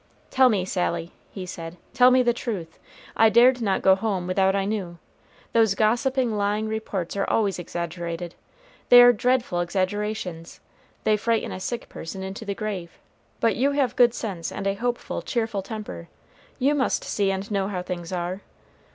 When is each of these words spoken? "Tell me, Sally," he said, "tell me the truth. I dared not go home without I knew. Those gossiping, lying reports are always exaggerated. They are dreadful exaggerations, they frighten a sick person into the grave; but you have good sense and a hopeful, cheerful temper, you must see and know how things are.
"Tell 0.31 0.49
me, 0.49 0.65
Sally," 0.65 1.11
he 1.31 1.45
said, 1.45 1.77
"tell 1.93 2.09
me 2.09 2.23
the 2.23 2.33
truth. 2.33 2.79
I 3.15 3.29
dared 3.29 3.61
not 3.61 3.83
go 3.83 3.93
home 3.93 4.25
without 4.25 4.55
I 4.55 4.65
knew. 4.65 4.97
Those 5.53 5.75
gossiping, 5.75 6.35
lying 6.35 6.67
reports 6.67 7.15
are 7.15 7.29
always 7.29 7.59
exaggerated. 7.59 8.33
They 8.89 9.03
are 9.03 9.13
dreadful 9.13 9.59
exaggerations, 9.59 10.59
they 11.03 11.17
frighten 11.17 11.51
a 11.51 11.59
sick 11.59 11.87
person 11.87 12.23
into 12.23 12.45
the 12.45 12.55
grave; 12.55 12.97
but 13.39 13.55
you 13.55 13.73
have 13.73 13.95
good 13.95 14.15
sense 14.15 14.51
and 14.51 14.65
a 14.65 14.73
hopeful, 14.73 15.21
cheerful 15.21 15.61
temper, 15.61 16.07
you 16.57 16.73
must 16.73 17.03
see 17.03 17.29
and 17.29 17.51
know 17.51 17.67
how 17.67 17.83
things 17.83 18.11
are. 18.11 18.41